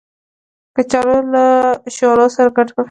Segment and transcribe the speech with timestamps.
[0.75, 1.45] کچالو له
[1.95, 2.79] شولو سره ګډ پخېږي